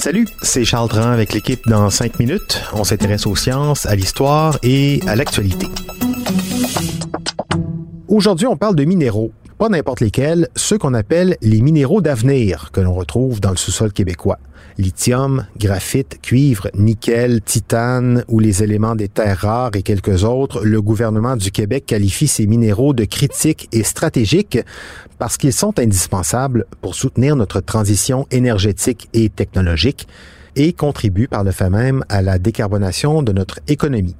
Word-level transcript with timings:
Salut, 0.00 0.26
c'est 0.42 0.64
Charles 0.64 0.88
Dran 0.88 1.12
avec 1.12 1.32
l'équipe 1.32 1.60
dans 1.68 1.88
5 1.88 2.18
minutes. 2.18 2.60
On 2.72 2.82
s'intéresse 2.82 3.24
aux 3.24 3.36
sciences, 3.36 3.86
à 3.86 3.94
l'histoire 3.94 4.58
et 4.64 5.00
à 5.06 5.14
l'actualité. 5.14 5.68
Aujourd'hui, 8.08 8.48
on 8.48 8.56
parle 8.56 8.74
de 8.74 8.82
minéraux. 8.82 9.30
Pas 9.60 9.68
n'importe 9.68 10.00
lesquels, 10.00 10.48
ceux 10.56 10.78
qu'on 10.78 10.94
appelle 10.94 11.36
les 11.42 11.60
minéraux 11.60 12.00
d'avenir 12.00 12.70
que 12.72 12.80
l'on 12.80 12.94
retrouve 12.94 13.42
dans 13.42 13.50
le 13.50 13.58
sous-sol 13.58 13.92
québécois 13.92 14.38
lithium, 14.78 15.44
graphite, 15.58 16.18
cuivre, 16.22 16.70
nickel, 16.72 17.42
titane 17.42 18.24
ou 18.28 18.38
les 18.38 18.62
éléments 18.62 18.94
des 18.94 19.08
terres 19.08 19.40
rares 19.40 19.72
et 19.74 19.82
quelques 19.82 20.24
autres, 20.24 20.64
le 20.64 20.80
gouvernement 20.80 21.36
du 21.36 21.50
Québec 21.50 21.84
qualifie 21.84 22.26
ces 22.26 22.46
minéraux 22.46 22.94
de 22.94 23.04
critiques 23.04 23.68
et 23.72 23.82
stratégiques 23.82 24.60
parce 25.18 25.36
qu'ils 25.36 25.52
sont 25.52 25.78
indispensables 25.78 26.64
pour 26.80 26.94
soutenir 26.94 27.36
notre 27.36 27.60
transition 27.60 28.26
énergétique 28.30 29.10
et 29.12 29.28
technologique 29.28 30.08
et 30.56 30.72
contribuent 30.72 31.28
par 31.28 31.44
le 31.44 31.50
fait 31.50 31.68
même 31.68 32.02
à 32.08 32.22
la 32.22 32.38
décarbonation 32.38 33.22
de 33.22 33.32
notre 33.32 33.60
économie. 33.68 34.16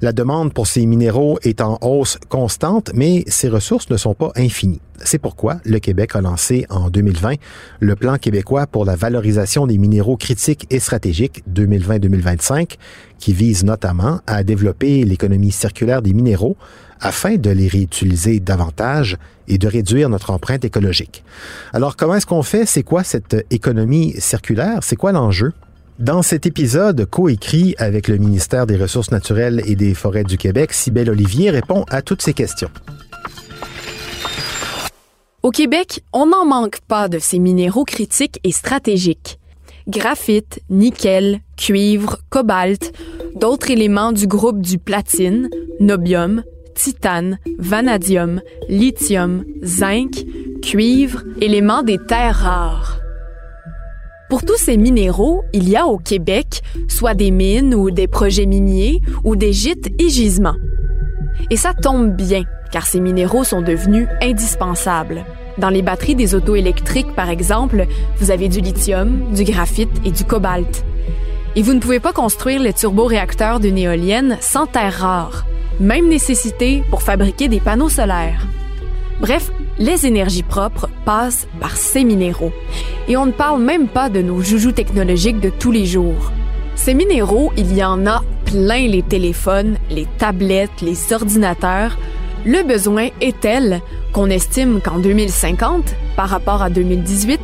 La 0.00 0.12
demande 0.12 0.52
pour 0.52 0.66
ces 0.66 0.86
minéraux 0.86 1.38
est 1.42 1.60
en 1.60 1.78
hausse 1.82 2.18
constante, 2.28 2.90
mais 2.94 3.24
ces 3.26 3.48
ressources 3.48 3.90
ne 3.90 3.96
sont 3.96 4.14
pas 4.14 4.32
infinies. 4.36 4.80
C'est 5.02 5.18
pourquoi 5.18 5.56
le 5.64 5.78
Québec 5.78 6.14
a 6.14 6.20
lancé 6.20 6.66
en 6.68 6.90
2020 6.90 7.34
le 7.80 7.96
plan 7.96 8.16
québécois 8.18 8.66
pour 8.66 8.84
la 8.84 8.96
valorisation 8.96 9.66
des 9.66 9.78
minéraux 9.78 10.16
critiques 10.16 10.66
et 10.70 10.78
stratégiques 10.78 11.42
2020-2025, 11.52 12.76
qui 13.18 13.32
vise 13.32 13.64
notamment 13.64 14.20
à 14.26 14.42
développer 14.42 15.04
l'économie 15.04 15.52
circulaire 15.52 16.02
des 16.02 16.12
minéraux 16.12 16.56
afin 17.00 17.36
de 17.36 17.50
les 17.50 17.68
réutiliser 17.68 18.40
davantage 18.40 19.16
et 19.48 19.58
de 19.58 19.66
réduire 19.66 20.08
notre 20.10 20.30
empreinte 20.30 20.64
écologique. 20.64 21.24
Alors 21.72 21.96
comment 21.96 22.14
est-ce 22.14 22.26
qu'on 22.26 22.42
fait? 22.42 22.66
C'est 22.66 22.82
quoi 22.82 23.04
cette 23.04 23.46
économie 23.50 24.14
circulaire? 24.18 24.80
C'est 24.82 24.96
quoi 24.96 25.12
l'enjeu? 25.12 25.52
Dans 26.00 26.22
cet 26.22 26.46
épisode 26.46 27.04
coécrit 27.04 27.74
avec 27.76 28.08
le 28.08 28.16
ministère 28.16 28.66
des 28.66 28.78
Ressources 28.78 29.10
naturelles 29.10 29.62
et 29.66 29.76
des 29.76 29.92
Forêts 29.92 30.24
du 30.24 30.38
Québec, 30.38 30.72
Cybelle 30.72 31.10
Olivier 31.10 31.50
répond 31.50 31.84
à 31.90 32.00
toutes 32.00 32.22
ces 32.22 32.32
questions. 32.32 32.70
Au 35.42 35.50
Québec, 35.50 36.02
on 36.14 36.24
n'en 36.24 36.46
manque 36.46 36.80
pas 36.88 37.10
de 37.10 37.18
ces 37.18 37.38
minéraux 37.38 37.84
critiques 37.84 38.40
et 38.44 38.50
stratégiques. 38.50 39.38
Graphite, 39.88 40.60
nickel, 40.70 41.40
cuivre, 41.58 42.16
cobalt, 42.30 42.96
d'autres 43.36 43.70
éléments 43.70 44.12
du 44.12 44.26
groupe 44.26 44.62
du 44.62 44.78
platine, 44.78 45.50
nobium, 45.80 46.42
titane, 46.74 47.38
vanadium, 47.58 48.40
lithium, 48.70 49.44
zinc, 49.62 50.24
cuivre, 50.62 51.24
éléments 51.42 51.82
des 51.82 51.98
terres 51.98 52.36
rares. 52.36 52.99
Pour 54.30 54.44
tous 54.44 54.58
ces 54.58 54.76
minéraux, 54.76 55.42
il 55.52 55.68
y 55.68 55.74
a 55.74 55.88
au 55.88 55.98
Québec 55.98 56.62
soit 56.86 57.14
des 57.14 57.32
mines 57.32 57.74
ou 57.74 57.90
des 57.90 58.06
projets 58.06 58.46
miniers 58.46 59.02
ou 59.24 59.34
des 59.34 59.52
gîtes 59.52 59.88
et 59.98 60.08
gisements. 60.08 60.54
Et 61.50 61.56
ça 61.56 61.74
tombe 61.74 62.14
bien, 62.14 62.44
car 62.70 62.86
ces 62.86 63.00
minéraux 63.00 63.42
sont 63.42 63.60
devenus 63.60 64.06
indispensables. 64.22 65.24
Dans 65.58 65.68
les 65.68 65.82
batteries 65.82 66.14
des 66.14 66.36
autos 66.36 66.54
électriques, 66.54 67.12
par 67.16 67.28
exemple, 67.28 67.88
vous 68.18 68.30
avez 68.30 68.48
du 68.48 68.60
lithium, 68.60 69.32
du 69.34 69.42
graphite 69.42 70.00
et 70.04 70.12
du 70.12 70.24
cobalt. 70.24 70.84
Et 71.56 71.62
vous 71.62 71.74
ne 71.74 71.80
pouvez 71.80 71.98
pas 71.98 72.12
construire 72.12 72.62
les 72.62 72.72
turboréacteurs 72.72 73.58
d'une 73.58 73.78
éolienne 73.78 74.38
sans 74.40 74.66
terres 74.66 75.00
rares, 75.00 75.44
même 75.80 76.08
nécessité 76.08 76.84
pour 76.88 77.02
fabriquer 77.02 77.48
des 77.48 77.58
panneaux 77.58 77.88
solaires. 77.88 78.46
Bref, 79.20 79.50
les 79.80 80.06
énergies 80.06 80.44
propres 80.44 80.88
par 81.60 81.76
ces 81.76 82.04
minéraux. 82.04 82.52
Et 83.08 83.16
on 83.16 83.26
ne 83.26 83.32
parle 83.32 83.62
même 83.62 83.88
pas 83.88 84.08
de 84.08 84.22
nos 84.22 84.40
joujoux 84.42 84.72
technologiques 84.72 85.40
de 85.40 85.50
tous 85.50 85.72
les 85.72 85.84
jours. 85.86 86.30
Ces 86.76 86.94
minéraux, 86.94 87.52
il 87.56 87.74
y 87.74 87.82
en 87.82 88.06
a 88.06 88.22
plein 88.44 88.86
les 88.86 89.02
téléphones, 89.02 89.76
les 89.90 90.06
tablettes, 90.18 90.80
les 90.82 91.12
ordinateurs. 91.12 91.98
Le 92.44 92.62
besoin 92.62 93.08
est 93.20 93.38
tel 93.40 93.80
qu'on 94.12 94.30
estime 94.30 94.80
qu'en 94.80 94.98
2050, 94.98 95.94
par 96.16 96.28
rapport 96.28 96.62
à 96.62 96.70
2018, 96.70 97.40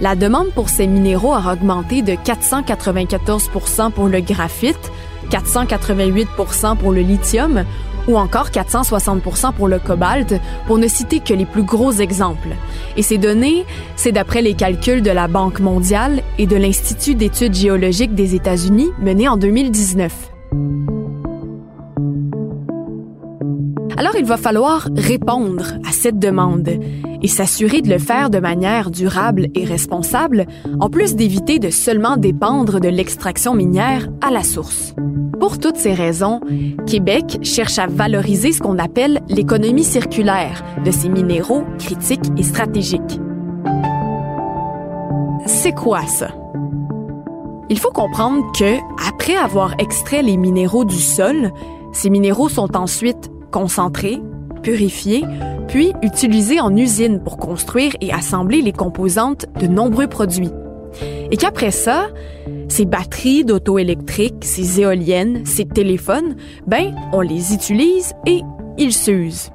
la 0.00 0.16
demande 0.16 0.50
pour 0.52 0.68
ces 0.68 0.86
minéraux 0.86 1.34
aura 1.34 1.52
augmenté 1.52 2.02
de 2.02 2.12
494% 2.12 3.90
pour 3.92 4.08
le 4.08 4.20
graphite, 4.20 4.90
488% 5.30 6.76
pour 6.76 6.92
le 6.92 7.02
lithium 7.02 7.64
ou 8.08 8.18
encore 8.18 8.50
460% 8.50 9.52
pour 9.52 9.68
le 9.68 9.78
cobalt, 9.78 10.40
pour 10.66 10.78
ne 10.78 10.88
citer 10.88 11.20
que 11.20 11.34
les 11.34 11.46
plus 11.46 11.62
gros 11.62 11.92
exemples. 11.92 12.48
Et 12.96 13.02
ces 13.02 13.18
données, 13.18 13.64
c'est 13.96 14.12
d'après 14.12 14.42
les 14.42 14.54
calculs 14.54 15.02
de 15.02 15.10
la 15.10 15.28
Banque 15.28 15.60
mondiale 15.60 16.22
et 16.38 16.46
de 16.46 16.56
l'Institut 16.56 17.14
d'études 17.14 17.54
géologiques 17.54 18.14
des 18.14 18.34
États-Unis 18.34 18.90
menés 19.00 19.28
en 19.28 19.36
2019. 19.36 20.91
Alors 24.02 24.16
il 24.16 24.24
va 24.24 24.36
falloir 24.36 24.88
répondre 24.96 25.74
à 25.88 25.92
cette 25.92 26.18
demande 26.18 26.68
et 27.22 27.28
s'assurer 27.28 27.82
de 27.82 27.88
le 27.88 27.98
faire 27.98 28.30
de 28.30 28.40
manière 28.40 28.90
durable 28.90 29.46
et 29.54 29.64
responsable, 29.64 30.46
en 30.80 30.90
plus 30.90 31.14
d'éviter 31.14 31.60
de 31.60 31.70
seulement 31.70 32.16
dépendre 32.16 32.80
de 32.80 32.88
l'extraction 32.88 33.54
minière 33.54 34.08
à 34.20 34.32
la 34.32 34.42
source. 34.42 34.96
Pour 35.38 35.60
toutes 35.60 35.76
ces 35.76 35.94
raisons, 35.94 36.40
Québec 36.84 37.38
cherche 37.42 37.78
à 37.78 37.86
valoriser 37.86 38.50
ce 38.50 38.60
qu'on 38.60 38.80
appelle 38.80 39.20
l'économie 39.28 39.84
circulaire 39.84 40.64
de 40.84 40.90
ces 40.90 41.08
minéraux 41.08 41.62
critiques 41.78 42.32
et 42.36 42.42
stratégiques. 42.42 43.20
C'est 45.46 45.76
quoi 45.76 46.04
ça? 46.08 46.30
Il 47.70 47.78
faut 47.78 47.92
comprendre 47.92 48.50
que, 48.58 48.78
après 49.08 49.36
avoir 49.36 49.76
extrait 49.78 50.22
les 50.22 50.36
minéraux 50.36 50.84
du 50.84 50.98
sol, 50.98 51.52
ces 51.92 52.10
minéraux 52.10 52.48
sont 52.48 52.76
ensuite 52.76 53.30
concentrés, 53.52 54.20
purifiés, 54.64 55.24
puis 55.68 55.92
utilisés 56.02 56.60
en 56.60 56.76
usine 56.76 57.22
pour 57.22 57.36
construire 57.36 57.92
et 58.00 58.12
assembler 58.12 58.62
les 58.62 58.72
composantes 58.72 59.46
de 59.60 59.68
nombreux 59.68 60.08
produits. 60.08 60.50
Et 61.30 61.36
qu'après 61.36 61.70
ça, 61.70 62.08
ces 62.68 62.84
batteries 62.84 63.44
d'auto 63.44 63.78
électriques, 63.78 64.44
ces 64.44 64.80
éoliennes, 64.80 65.46
ces 65.46 65.64
téléphones, 65.64 66.36
ben, 66.66 66.94
on 67.12 67.20
les 67.20 67.54
utilise 67.54 68.12
et 68.26 68.40
ils 68.78 68.92
s'usent. 68.92 69.50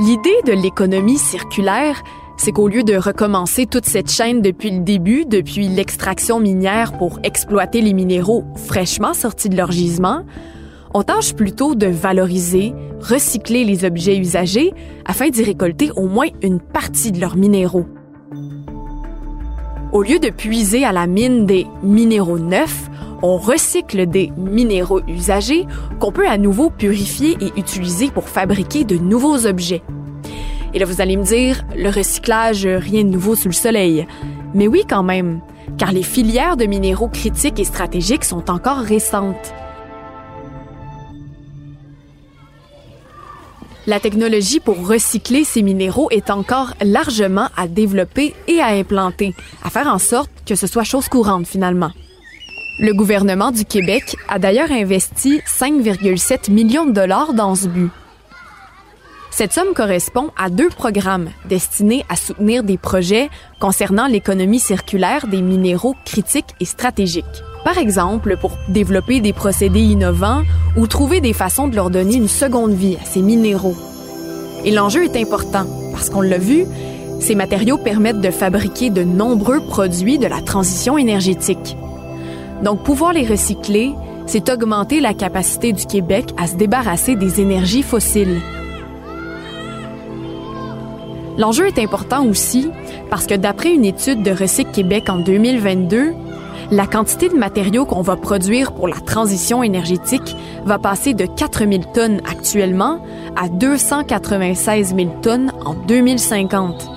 L'idée 0.00 0.40
de 0.46 0.52
l'économie 0.52 1.18
circulaire, 1.18 2.02
c'est 2.38 2.50
qu'au 2.50 2.66
lieu 2.66 2.82
de 2.82 2.96
recommencer 2.96 3.66
toute 3.66 3.86
cette 3.86 4.10
chaîne 4.10 4.42
depuis 4.42 4.70
le 4.70 4.80
début, 4.80 5.24
depuis 5.24 5.68
l'extraction 5.68 6.40
minière 6.40 6.96
pour 6.98 7.20
exploiter 7.22 7.80
les 7.80 7.92
minéraux 7.92 8.44
fraîchement 8.56 9.14
sortis 9.14 9.48
de 9.48 9.56
leur 9.56 9.70
gisement, 9.70 10.24
on 10.94 11.02
tâche 11.02 11.34
plutôt 11.34 11.74
de 11.74 11.86
valoriser, 11.86 12.74
recycler 13.00 13.64
les 13.64 13.84
objets 13.84 14.16
usagés 14.16 14.72
afin 15.04 15.30
d'y 15.30 15.42
récolter 15.42 15.90
au 15.96 16.06
moins 16.06 16.28
une 16.42 16.60
partie 16.60 17.12
de 17.12 17.20
leurs 17.20 17.36
minéraux. 17.36 17.86
Au 19.92 20.02
lieu 20.02 20.18
de 20.18 20.30
puiser 20.30 20.84
à 20.84 20.92
la 20.92 21.06
mine 21.06 21.46
des 21.46 21.66
minéraux 21.82 22.38
neufs, 22.38 22.88
on 23.22 23.36
recycle 23.36 24.06
des 24.06 24.32
minéraux 24.36 25.00
usagés 25.06 25.66
qu'on 26.00 26.12
peut 26.12 26.26
à 26.26 26.38
nouveau 26.38 26.70
purifier 26.70 27.36
et 27.40 27.52
utiliser 27.58 28.10
pour 28.10 28.28
fabriquer 28.28 28.84
de 28.84 28.96
nouveaux 28.96 29.46
objets. 29.46 29.82
Et 30.74 30.78
là, 30.78 30.86
vous 30.86 31.00
allez 31.00 31.16
me 31.16 31.24
dire, 31.24 31.62
le 31.76 31.90
recyclage, 31.90 32.66
rien 32.66 33.04
de 33.04 33.10
nouveau 33.10 33.34
sous 33.34 33.48
le 33.48 33.54
soleil. 33.54 34.06
Mais 34.54 34.66
oui, 34.66 34.84
quand 34.88 35.02
même, 35.02 35.40
car 35.76 35.92
les 35.92 36.02
filières 36.02 36.56
de 36.56 36.64
minéraux 36.64 37.08
critiques 37.08 37.60
et 37.60 37.64
stratégiques 37.64 38.24
sont 38.24 38.50
encore 38.50 38.78
récentes. 38.78 39.52
La 43.88 43.98
technologie 43.98 44.60
pour 44.60 44.86
recycler 44.86 45.42
ces 45.42 45.60
minéraux 45.60 46.08
est 46.12 46.30
encore 46.30 46.74
largement 46.84 47.48
à 47.56 47.66
développer 47.66 48.32
et 48.46 48.60
à 48.60 48.68
implanter, 48.68 49.34
à 49.64 49.70
faire 49.70 49.88
en 49.88 49.98
sorte 49.98 50.30
que 50.46 50.54
ce 50.54 50.68
soit 50.68 50.84
chose 50.84 51.08
courante 51.08 51.48
finalement. 51.48 51.90
Le 52.78 52.94
gouvernement 52.94 53.50
du 53.50 53.64
Québec 53.64 54.16
a 54.28 54.38
d'ailleurs 54.38 54.70
investi 54.70 55.40
5,7 55.46 56.52
millions 56.52 56.86
de 56.86 56.92
dollars 56.92 57.34
dans 57.34 57.56
ce 57.56 57.66
but. 57.66 57.90
Cette 59.32 59.52
somme 59.52 59.74
correspond 59.74 60.30
à 60.36 60.48
deux 60.48 60.68
programmes 60.68 61.30
destinés 61.48 62.04
à 62.08 62.14
soutenir 62.14 62.62
des 62.62 62.78
projets 62.78 63.30
concernant 63.60 64.06
l'économie 64.06 64.60
circulaire 64.60 65.26
des 65.26 65.42
minéraux 65.42 65.96
critiques 66.04 66.54
et 66.60 66.66
stratégiques. 66.66 67.24
Par 67.64 67.78
exemple, 67.78 68.36
pour 68.36 68.58
développer 68.68 69.20
des 69.20 69.32
procédés 69.32 69.80
innovants 69.80 70.42
ou 70.76 70.86
trouver 70.86 71.20
des 71.20 71.32
façons 71.32 71.68
de 71.68 71.76
leur 71.76 71.90
donner 71.90 72.16
une 72.16 72.28
seconde 72.28 72.72
vie 72.72 72.96
à 73.00 73.04
ces 73.04 73.22
minéraux. 73.22 73.76
Et 74.64 74.70
l'enjeu 74.70 75.04
est 75.04 75.16
important 75.16 75.66
parce 75.92 76.08
qu'on 76.08 76.20
l'a 76.20 76.38
vu, 76.38 76.64
ces 77.20 77.34
matériaux 77.34 77.78
permettent 77.78 78.20
de 78.20 78.30
fabriquer 78.30 78.90
de 78.90 79.02
nombreux 79.02 79.60
produits 79.60 80.18
de 80.18 80.26
la 80.26 80.40
transition 80.40 80.98
énergétique. 80.98 81.76
Donc 82.62 82.82
pouvoir 82.82 83.12
les 83.12 83.26
recycler, 83.26 83.92
c'est 84.26 84.48
augmenter 84.48 85.00
la 85.00 85.14
capacité 85.14 85.72
du 85.72 85.86
Québec 85.86 86.30
à 86.36 86.46
se 86.46 86.56
débarrasser 86.56 87.16
des 87.16 87.40
énergies 87.40 87.82
fossiles. 87.82 88.40
L'enjeu 91.38 91.66
est 91.66 91.78
important 91.78 92.26
aussi 92.26 92.70
parce 93.10 93.26
que 93.26 93.34
d'après 93.34 93.74
une 93.74 93.84
étude 93.84 94.22
de 94.22 94.30
Recyc 94.30 94.70
Québec 94.70 95.08
en 95.08 95.18
2022, 95.18 96.12
la 96.72 96.86
quantité 96.86 97.28
de 97.28 97.36
matériaux 97.36 97.84
qu'on 97.84 98.00
va 98.00 98.16
produire 98.16 98.72
pour 98.72 98.88
la 98.88 98.98
transition 98.98 99.62
énergétique 99.62 100.34
va 100.64 100.78
passer 100.78 101.12
de 101.12 101.26
4 101.26 101.68
000 101.70 101.82
tonnes 101.92 102.22
actuellement 102.24 103.04
à 103.36 103.50
296 103.50 104.94
000 104.96 105.10
tonnes 105.20 105.52
en 105.66 105.74
2050. 105.74 106.90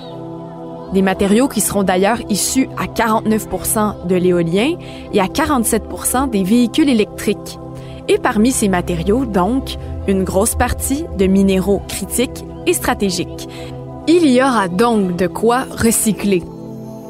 Des 0.94 1.02
matériaux 1.02 1.48
qui 1.48 1.60
seront 1.60 1.82
d'ailleurs 1.82 2.18
issus 2.30 2.70
à 2.78 2.86
49% 2.86 4.06
de 4.06 4.16
l'éolien 4.16 4.76
et 5.12 5.20
à 5.20 5.28
47 5.28 5.82
des 6.32 6.42
véhicules 6.42 6.88
électriques. 6.88 7.58
Et 8.08 8.16
parmi 8.16 8.52
ces 8.52 8.68
matériaux, 8.68 9.26
donc, 9.26 9.76
une 10.08 10.24
grosse 10.24 10.54
partie 10.54 11.04
de 11.18 11.26
minéraux 11.26 11.82
critiques 11.86 12.46
et 12.66 12.72
stratégiques. 12.72 13.46
Il 14.08 14.26
y 14.26 14.40
aura 14.40 14.68
donc 14.68 15.16
de 15.16 15.26
quoi 15.26 15.66
recycler. 15.70 16.42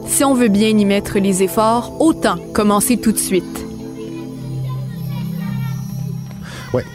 Si 0.06 0.25
on 0.25 0.35
veut 0.35 0.49
bien 0.49 0.69
y 0.69 0.85
mettre 0.85 1.19
les 1.19 1.43
efforts, 1.43 2.00
autant 2.00 2.37
commencer 2.53 2.97
tout 2.97 3.12
de 3.12 3.19
suite. 3.19 3.66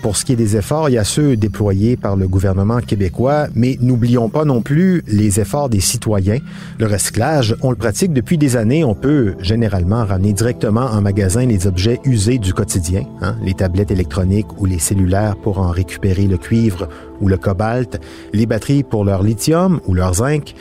Pour 0.01 0.17
ce 0.17 0.25
qui 0.25 0.33
est 0.33 0.35
des 0.35 0.57
efforts, 0.57 0.89
il 0.89 0.93
y 0.93 0.97
a 0.97 1.03
ceux 1.03 1.35
déployés 1.35 1.97
par 1.97 2.15
le 2.15 2.27
gouvernement 2.27 2.79
québécois, 2.79 3.47
mais 3.55 3.77
n'oublions 3.81 4.29
pas 4.29 4.45
non 4.45 4.61
plus 4.61 5.03
les 5.07 5.39
efforts 5.39 5.69
des 5.69 5.79
citoyens. 5.79 6.39
Le 6.79 6.87
recyclage, 6.87 7.55
on 7.61 7.69
le 7.69 7.75
pratique 7.75 8.13
depuis 8.13 8.37
des 8.37 8.55
années. 8.55 8.83
On 8.83 8.95
peut 8.95 9.35
généralement 9.39 10.05
ramener 10.05 10.33
directement 10.33 10.85
en 10.85 11.01
magasin 11.01 11.45
les 11.45 11.67
objets 11.67 11.99
usés 12.05 12.37
du 12.37 12.53
quotidien, 12.53 13.03
hein, 13.21 13.35
les 13.43 13.53
tablettes 13.53 13.91
électroniques 13.91 14.59
ou 14.59 14.65
les 14.65 14.79
cellulaires 14.79 15.35
pour 15.35 15.59
en 15.59 15.69
récupérer 15.69 16.27
le 16.27 16.37
cuivre 16.37 16.87
ou 17.19 17.27
le 17.27 17.37
cobalt, 17.37 17.99
les 18.33 18.45
batteries 18.45 18.83
pour 18.83 19.05
leur 19.05 19.23
lithium 19.23 19.79
ou 19.87 19.93
leur 19.93 20.15
zinc. 20.15 20.53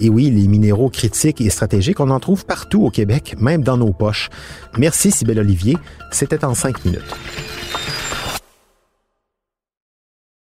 Et 0.00 0.08
oui, 0.08 0.30
les 0.30 0.46
minéraux 0.46 0.90
critiques 0.90 1.40
et 1.40 1.50
stratégiques, 1.50 2.00
on 2.00 2.10
en 2.10 2.20
trouve 2.20 2.44
partout 2.44 2.84
au 2.84 2.90
Québec, 2.90 3.36
même 3.38 3.62
dans 3.62 3.76
nos 3.76 3.92
poches. 3.92 4.30
Merci 4.76 5.10
Sybelle 5.10 5.40
Olivier. 5.40 5.76
C'était 6.10 6.44
en 6.44 6.54
cinq 6.54 6.84
minutes. 6.84 7.14